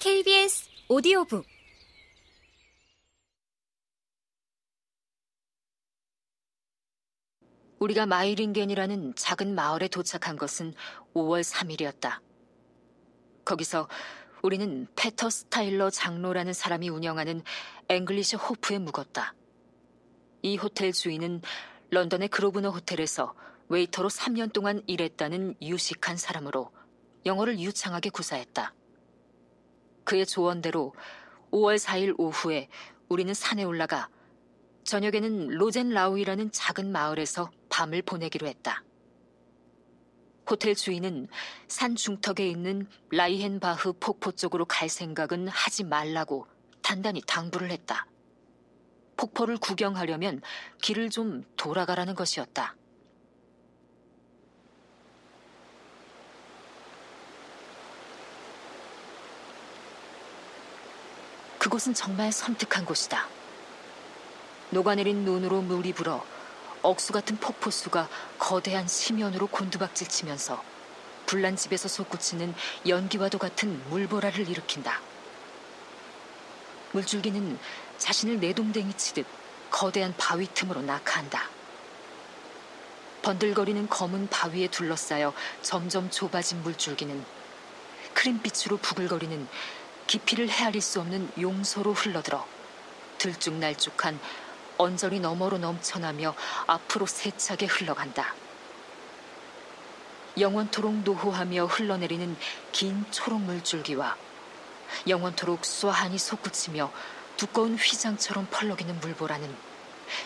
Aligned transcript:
KBS 0.00 0.66
오디오북 0.88 1.44
우리가 7.80 8.06
마이링겐이라는 8.06 9.14
작은 9.14 9.54
마을에 9.54 9.88
도착한 9.88 10.38
것은 10.38 10.72
5월 11.12 11.44
3일이었다. 11.44 12.18
거기서 13.44 13.90
우리는 14.42 14.86
페터 14.96 15.28
스타일러 15.28 15.90
장로라는 15.90 16.54
사람이 16.54 16.88
운영하는 16.88 17.42
앵글리시 17.90 18.36
호프에 18.36 18.78
묵었다. 18.78 19.34
이 20.40 20.56
호텔 20.56 20.92
주인은 20.92 21.42
런던의 21.90 22.28
그로브너 22.28 22.70
호텔에서 22.70 23.34
웨이터로 23.68 24.08
3년 24.08 24.54
동안 24.54 24.82
일했다는 24.86 25.56
유식한 25.60 26.16
사람으로 26.16 26.72
영어를 27.26 27.60
유창하게 27.60 28.08
구사했다. 28.08 28.79
그의 30.10 30.26
조언대로 30.26 30.92
5월 31.52 31.78
4일 31.78 32.16
오후에 32.18 32.68
우리는 33.08 33.32
산에 33.32 33.62
올라가 33.62 34.08
저녁에는 34.82 35.50
로젠 35.50 35.90
라우이라는 35.90 36.50
작은 36.50 36.90
마을에서 36.90 37.52
밤을 37.68 38.02
보내기로 38.02 38.48
했다. 38.48 38.82
호텔 40.50 40.74
주인은 40.74 41.28
산 41.68 41.94
중턱에 41.94 42.44
있는 42.48 42.88
라이헨바흐 43.12 43.92
폭포 44.00 44.32
쪽으로 44.32 44.64
갈 44.64 44.88
생각은 44.88 45.46
하지 45.46 45.84
말라고 45.84 46.48
단단히 46.82 47.22
당부를 47.24 47.70
했다. 47.70 48.08
폭포를 49.16 49.58
구경하려면 49.58 50.42
길을 50.82 51.10
좀 51.10 51.44
돌아가라는 51.56 52.16
것이었다. 52.16 52.74
그곳은 61.60 61.92
정말 61.92 62.32
섬뜩한 62.32 62.86
곳이다. 62.86 63.28
녹아내린 64.70 65.26
눈으로 65.26 65.60
물이 65.60 65.92
불어 65.92 66.24
억수 66.80 67.12
같은 67.12 67.36
폭포수가 67.36 68.08
거대한 68.38 68.88
심연으로 68.88 69.46
곤두박질 69.48 70.08
치면서 70.08 70.64
불난 71.26 71.56
집에서 71.56 71.86
솟구치는 71.86 72.54
연기와도 72.88 73.36
같은 73.36 73.78
물보라를 73.90 74.48
일으킨다. 74.48 75.02
물줄기는 76.92 77.58
자신을 77.98 78.40
내동댕이 78.40 78.94
치듯 78.94 79.26
거대한 79.70 80.14
바위 80.16 80.46
틈으로 80.54 80.80
낙하한다. 80.80 81.42
번들거리는 83.20 83.86
검은 83.90 84.30
바위에 84.30 84.68
둘러싸여 84.68 85.34
점점 85.60 86.08
좁아진 86.10 86.62
물줄기는 86.62 87.22
크림빛으로 88.14 88.78
부글거리는 88.78 89.46
깊이를 90.10 90.48
헤아릴 90.48 90.80
수 90.80 90.98
없는 90.98 91.30
용소로 91.40 91.92
흘러들어 91.92 92.44
들쭉날쭉한 93.18 94.18
언저리 94.76 95.20
너머로 95.20 95.58
넘쳐나며 95.58 96.34
앞으로 96.66 97.06
세차게 97.06 97.66
흘러간다. 97.66 98.34
영원토록 100.36 100.92
노호하며 101.04 101.66
흘러내리는 101.66 102.36
긴 102.72 103.06
초록 103.12 103.40
물줄기와 103.42 104.16
영원토록 105.06 105.64
쏘하니 105.64 106.18
솟구치며 106.18 106.90
두꺼운 107.36 107.76
휘장처럼 107.76 108.48
펄럭이는 108.50 108.98
물보라는 108.98 109.56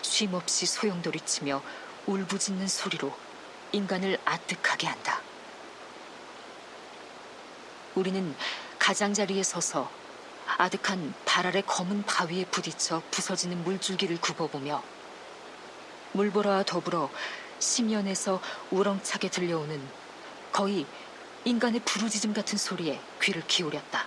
쉼없이 0.00 0.64
소용돌이치며 0.64 1.62
울부짖는 2.06 2.68
소리로 2.68 3.14
인간을 3.72 4.18
아득하게 4.24 4.86
한다. 4.86 5.20
우리는 7.94 8.34
가장자리에 8.84 9.42
서서 9.42 9.90
아득한 10.58 11.14
발 11.24 11.46
아래 11.46 11.62
검은 11.62 12.02
바위에 12.02 12.45
부딪혀 12.45 13.00
부서지는 13.11 13.64
물줄기를 13.64 14.20
굽어보며 14.20 14.83
물보라와 16.12 16.64
더불어 16.64 17.08
심연에서 17.61 18.42
우렁차게 18.70 19.30
들려오는 19.30 19.80
거의 20.52 20.84
인간의 21.46 21.80
부르짖음 21.80 22.34
같은 22.34 22.58
소리에 22.58 23.00
귀를 23.22 23.42
기울였다. 23.46 24.06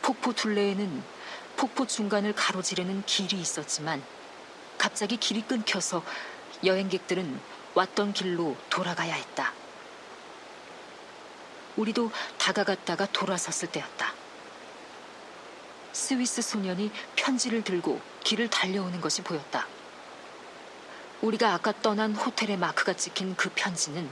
폭포 0.00 0.32
둘레에는 0.32 1.02
폭포 1.58 1.86
중간을 1.86 2.34
가로지르는 2.34 3.04
길이 3.04 3.38
있었지만 3.38 4.02
갑자기 4.78 5.18
길이 5.18 5.42
끊겨서 5.42 6.02
여행객들은 6.64 7.38
왔던 7.74 8.14
길로 8.14 8.56
돌아가야 8.70 9.12
했다. 9.12 9.52
우리도 11.76 12.10
다가갔다가 12.38 13.06
돌아섰을 13.12 13.70
때였다. 13.70 14.12
스위스 15.92 16.42
소년이 16.42 16.90
편지를 17.14 17.62
들고 17.62 18.00
길을 18.24 18.48
달려오는 18.48 19.00
것이 19.00 19.22
보였다. 19.22 19.66
우리가 21.22 21.54
아까 21.54 21.72
떠난 21.80 22.14
호텔의 22.14 22.56
마크가 22.58 22.92
찍힌 22.94 23.34
그 23.36 23.50
편지는 23.54 24.08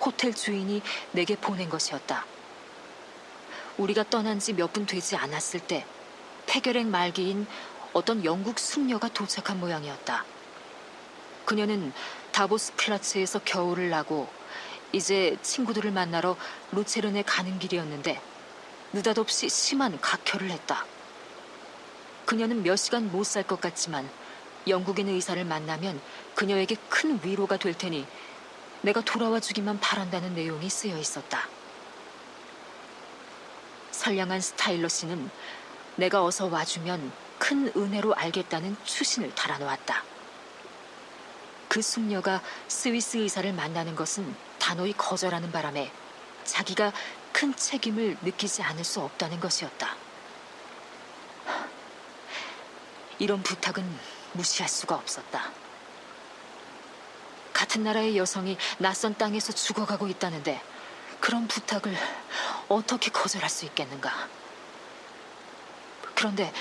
호텔 0.00 0.34
주인이 0.34 0.82
내게 1.12 1.36
보낸 1.36 1.68
것이었다. 1.70 2.26
우리가 3.78 4.04
떠난 4.10 4.38
지 4.38 4.52
몇 4.52 4.72
분 4.72 4.86
되지 4.86 5.16
않았을 5.16 5.60
때 5.60 5.86
폐결핵 6.46 6.86
말기인 6.86 7.46
어떤 7.92 8.24
영국 8.24 8.58
숙녀가 8.58 9.08
도착한 9.08 9.58
모양이었다. 9.58 10.24
그녀는 11.44 11.92
다보스 12.32 12.74
플라츠에서 12.76 13.40
겨울을 13.44 13.88
나고 13.90 14.28
이제 14.96 15.36
친구들을 15.42 15.90
만나러 15.90 16.36
루체른에 16.72 17.22
가는 17.22 17.58
길이었는데 17.58 18.18
느닷없이 18.94 19.50
심한 19.50 20.00
각혈을 20.00 20.50
했다. 20.50 20.86
그녀는 22.24 22.62
몇 22.62 22.76
시간 22.76 23.12
못 23.12 23.26
살 23.26 23.42
것 23.42 23.60
같지만 23.60 24.08
영국인 24.66 25.08
의사를 25.08 25.44
만나면 25.44 26.00
그녀에게 26.34 26.76
큰 26.88 27.20
위로가 27.22 27.58
될 27.58 27.76
테니 27.76 28.06
내가 28.80 29.02
돌아와 29.02 29.38
주기만 29.38 29.80
바란다는 29.80 30.34
내용이 30.34 30.70
쓰여 30.70 30.96
있었다. 30.96 31.46
선량한 33.90 34.40
스타일러 34.40 34.88
씨는 34.88 35.28
내가 35.96 36.24
어서 36.24 36.46
와주면 36.46 37.12
큰 37.38 37.70
은혜로 37.76 38.14
알겠다는 38.14 38.76
추신을 38.84 39.34
달아놓았다. 39.34 40.02
그 41.68 41.82
숙녀가 41.82 42.40
스위스 42.66 43.18
의사를 43.18 43.52
만나는 43.52 43.94
것은 43.94 44.34
단호히 44.66 44.92
거절하는 44.94 45.52
바람에 45.52 45.92
자기가 46.42 46.92
큰 47.32 47.54
책임을 47.54 48.16
느끼지 48.22 48.64
않을 48.64 48.82
수 48.82 49.00
없다는 49.00 49.38
것이었다. 49.38 49.94
이런 53.20 53.44
부탁은 53.44 53.88
무시할 54.32 54.68
수가 54.68 54.96
없었다. 54.96 55.52
같은 57.52 57.84
나라의 57.84 58.18
여성이 58.18 58.58
낯선 58.78 59.16
땅에서 59.16 59.52
죽어가고 59.52 60.08
있다는데 60.08 60.60
그런 61.20 61.46
부탁을 61.46 61.96
어떻게 62.68 63.12
거절할 63.12 63.48
수 63.48 63.66
있겠는가? 63.66 64.28
그런데 66.16 66.52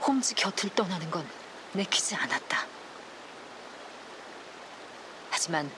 홈즈 0.00 0.34
곁을 0.34 0.74
떠나는 0.74 1.10
건 1.10 1.28
내키지 1.74 2.14
않았다. 2.14 2.66
하지만 5.30 5.70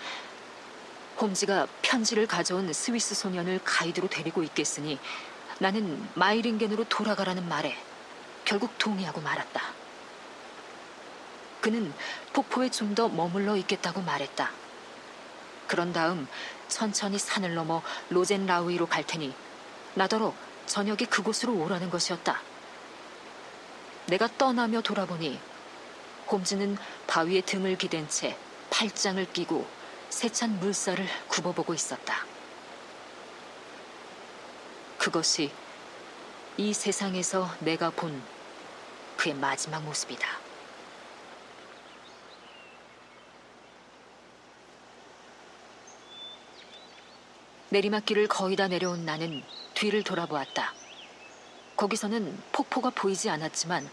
홈즈가 1.22 1.68
편지를 1.82 2.26
가져온 2.26 2.72
스위스 2.72 3.14
소년을 3.14 3.60
가이드로 3.62 4.08
데리고 4.08 4.42
있겠으니 4.42 4.98
나는 5.60 6.04
마이링겐으로 6.14 6.84
돌아가라는 6.88 7.48
말에 7.48 7.76
결국 8.44 8.76
동의하고 8.76 9.20
말았다. 9.20 9.62
그는 11.60 11.94
폭포에 12.32 12.70
좀 12.70 12.96
더 12.96 13.08
머물러 13.08 13.56
있겠다고 13.56 14.00
말했다. 14.02 14.50
그런 15.68 15.92
다음 15.92 16.26
천천히 16.66 17.20
산을 17.20 17.54
넘어 17.54 17.82
로젠 18.10 18.46
라우이로 18.46 18.86
갈 18.86 19.06
테니 19.06 19.32
나더러 19.94 20.34
저녁에 20.66 21.06
그곳으로 21.08 21.54
오라는 21.54 21.88
것이었다. 21.88 22.42
내가 24.06 24.28
떠나며 24.36 24.80
돌아보니 24.80 25.38
홈즈는 26.28 26.76
바위에 27.06 27.42
등을 27.42 27.78
기댄 27.78 28.08
채 28.08 28.36
팔짱을 28.70 29.32
끼고 29.32 29.81
세찬 30.12 30.60
물살을 30.60 31.06
굽어보고 31.26 31.72
있었다. 31.72 32.26
그것이 34.98 35.50
이 36.58 36.74
세상에서 36.74 37.48
내가 37.60 37.88
본 37.88 38.22
그의 39.16 39.34
마지막 39.34 39.82
모습이다. 39.82 40.28
내리막길을 47.70 48.28
거의 48.28 48.54
다 48.54 48.68
내려온 48.68 49.06
나는 49.06 49.42
뒤를 49.72 50.04
돌아보았다. 50.04 50.74
거기서는 51.74 52.38
폭포가 52.52 52.90
보이지 52.90 53.30
않았지만 53.30 53.90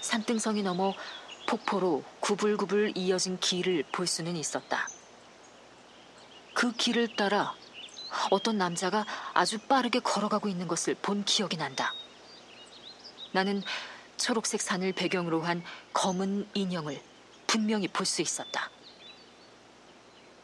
산등성이 0.00 0.64
넘어 0.64 0.92
폭포로 1.46 2.02
구불구불 2.18 2.94
이어진 2.96 3.38
길을 3.38 3.84
볼 3.92 4.08
수는 4.08 4.36
있었다. 4.36 4.88
그 6.64 6.72
길을 6.72 7.14
따라 7.14 7.54
어떤 8.30 8.56
남자가 8.56 9.04
아주 9.34 9.58
빠르게 9.58 9.98
걸어가고 9.98 10.48
있는 10.48 10.66
것을 10.66 10.94
본 10.94 11.22
기억이 11.22 11.58
난다. 11.58 11.92
나는 13.32 13.62
초록색 14.16 14.62
산을 14.62 14.92
배경으로 14.94 15.42
한 15.42 15.62
검은 15.92 16.48
인형을 16.54 17.02
분명히 17.46 17.86
볼 17.86 18.06
수 18.06 18.22
있었다. 18.22 18.70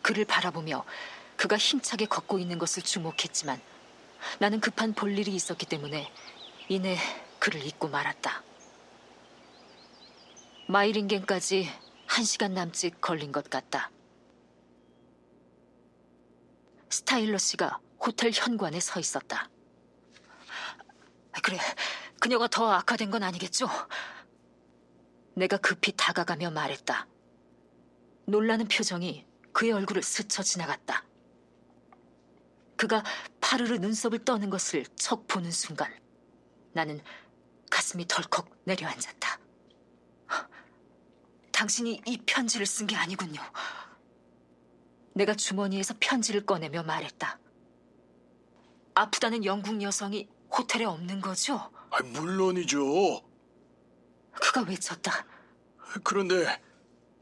그를 0.03 0.27
바라보며 0.27 0.85
그가 1.39 1.57
힘차게 1.57 2.05
걷고 2.05 2.39
있는 2.39 2.59
것을 2.59 2.83
주목했지만 2.83 3.59
나는 4.41 4.61
급한 4.61 4.93
볼 4.93 5.17
일이 5.17 5.35
있었기 5.35 5.65
때문에 5.65 6.13
이내 6.69 6.99
그를 7.39 7.65
잊고 7.65 7.89
말았다. 7.89 8.43
마이링겐까지 10.67 11.71
한 12.05 12.25
시간 12.27 12.53
남짓 12.53 13.01
걸린 13.01 13.33
것 13.33 13.49
같다. 13.49 13.91
스타일러 16.91 17.39
씨가 17.39 17.81
호텔 18.01 18.31
현관에 18.33 18.81
서 18.81 19.01
있었다. 19.01 19.49
그래, 21.43 21.59
그녀가 22.21 22.49
더 22.49 22.71
악화된 22.71 23.11
건 23.11 23.23
아니겠죠? 23.23 23.69
내가 25.35 25.57
급히 25.57 25.93
다가가며 25.97 26.51
말했다. 26.51 27.07
놀라는 28.27 28.69
표정이 28.69 29.27
그의 29.53 29.73
얼굴을 29.73 30.03
스쳐 30.03 30.43
지나갔다. 30.43 31.05
그가 32.77 33.05
파르르 33.41 33.77
눈썹을 33.77 34.25
떠는 34.25 34.51
것을 34.51 34.85
척 34.97 35.27
보는 35.29 35.51
순간 35.51 35.93
나는 36.73 37.01
가슴이 37.71 38.07
덜컥 38.09 38.49
내려앉았다. 38.65 39.39
당신이 41.53 42.03
이 42.07 42.17
편지를 42.25 42.67
쓴 42.67 42.87
게 42.87 42.97
아니군요. 42.97 43.41
내가 45.21 45.35
주머니에서 45.35 45.95
편지를 46.01 46.47
꺼내며 46.47 46.83
말했다. 46.83 47.39
아프다는 48.95 49.45
영국 49.45 49.83
여성이 49.83 50.27
호텔에 50.51 50.87
없는 50.87 51.21
거죠? 51.21 51.71
아, 51.91 52.03
물론이죠. 52.03 53.21
그가 54.33 54.63
외쳤다. 54.63 55.27
그런데 56.03 56.63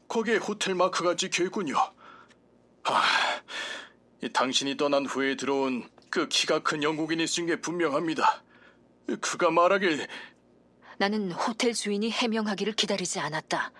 거기에 0.07 0.37
호텔 0.37 0.75
마크가 0.75 1.17
찍혀 1.17 1.43
있군요. 1.45 1.75
아, 2.85 3.03
이 4.23 4.29
당신이 4.31 4.77
떠난 4.77 5.05
후에 5.05 5.35
들어온 5.35 5.89
그 6.09 6.29
키가 6.29 6.59
큰 6.59 6.81
영국인이 6.81 7.27
쓴 7.27 7.47
게 7.47 7.59
분명합니다. 7.59 8.43
그가 9.19 9.51
말하길 9.51 10.07
나는 10.97 11.33
호텔 11.33 11.73
주인이 11.73 12.09
해명하기를 12.11 12.73
기다리지 12.73 13.19
않았다. 13.19 13.73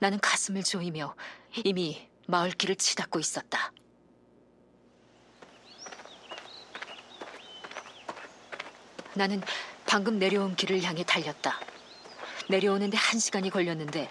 나는 0.00 0.18
가슴을 0.18 0.64
조이며 0.64 1.14
이미 1.64 2.09
마을길을 2.30 2.76
치닫고 2.76 3.18
있었다. 3.18 3.72
나는 9.14 9.42
방금 9.86 10.18
내려온 10.18 10.54
길을 10.56 10.82
향해 10.82 11.04
달렸다. 11.04 11.58
내려오는데 12.48 12.96
한 12.96 13.18
시간이 13.20 13.50
걸렸는데 13.50 14.10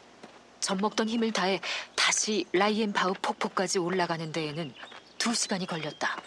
젖먹던 0.59 1.09
힘을 1.09 1.31
다해 1.31 1.61
다시 1.95 2.45
라이엔바우 2.53 3.13
폭포까지 3.21 3.79
올라가는 3.79 4.31
데에는 4.31 4.73
두 5.17 5.33
시간이 5.33 5.65
걸렸다. 5.65 6.21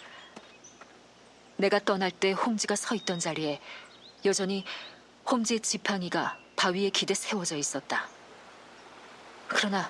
내가 1.57 1.79
떠날 1.79 2.11
때 2.11 2.31
홈즈가 2.31 2.75
서 2.75 2.95
있던 2.95 3.19
자리에 3.19 3.61
여전히 4.25 4.65
홈즈의 5.29 5.61
지팡이가 5.61 6.37
바위에 6.55 6.89
기대 6.89 7.13
세워져 7.13 7.55
있었다. 7.55 8.09
그러나 9.47 9.89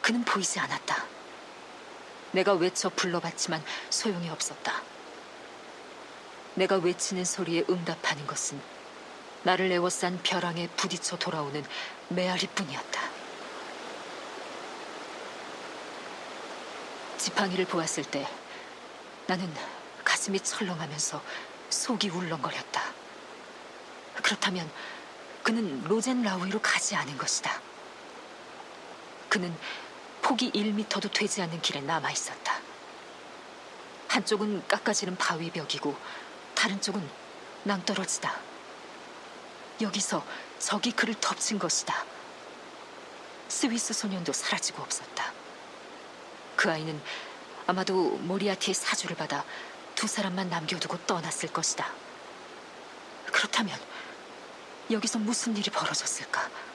그는 0.00 0.24
보이지 0.24 0.58
않았다. 0.60 1.19
내가 2.32 2.54
외쳐 2.54 2.88
불러봤지만 2.88 3.62
소용이 3.90 4.28
없었다. 4.28 4.82
내가 6.54 6.76
외치는 6.76 7.24
소리에 7.24 7.64
응답하는 7.68 8.26
것은 8.26 8.60
나를 9.42 9.72
에워싼 9.72 10.20
벼랑에 10.22 10.68
부딪혀 10.76 11.16
돌아오는 11.16 11.64
메아리뿐이었다. 12.08 13.00
지팡이를 17.18 17.64
보았을 17.66 18.04
때 18.04 18.28
나는 19.26 19.52
가슴이 20.04 20.40
철렁하면서 20.40 21.22
속이 21.70 22.10
울렁거렸다. 22.10 22.82
그렇다면 24.22 24.70
그는 25.42 25.82
로젠 25.84 26.22
라우이로 26.22 26.60
가지 26.60 26.96
않은 26.96 27.16
것이다. 27.16 27.60
그는 29.28 29.54
폭이 30.30 30.52
1미터도 30.52 31.12
되지 31.12 31.42
않는 31.42 31.60
길에 31.60 31.80
남아 31.80 32.08
있었다. 32.12 32.60
한쪽은 34.06 34.68
깎아지른 34.68 35.16
바위 35.16 35.50
벽이고 35.50 35.96
다른 36.54 36.80
쪽은 36.80 37.04
낭떠러지다. 37.64 38.38
여기서 39.80 40.24
적이 40.60 40.92
그를 40.92 41.14
덮친 41.14 41.58
것이다. 41.58 42.04
스위스 43.48 43.92
소년도 43.92 44.32
사라지고 44.32 44.84
없었다. 44.84 45.32
그 46.54 46.70
아이는 46.70 47.02
아마도 47.66 48.10
모리아티의 48.18 48.74
사주를 48.74 49.16
받아 49.16 49.44
두 49.96 50.06
사람만 50.06 50.48
남겨두고 50.48 50.96
떠났을 51.08 51.52
것이다. 51.52 51.92
그렇다면 53.32 53.76
여기서 54.92 55.18
무슨 55.18 55.56
일이 55.56 55.72
벌어졌을까? 55.72 56.69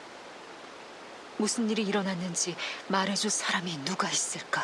무슨 1.38 1.68
일이 1.70 1.82
일어났는지 1.82 2.56
말해줄 2.88 3.30
사람이 3.30 3.84
누가 3.84 4.08
있을까? 4.08 4.62